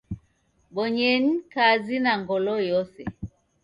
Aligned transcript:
Bonyenyi 0.75 1.33
kazi 1.53 1.95
na 2.03 2.13
ngolo 2.21 2.53
yose. 2.69 3.01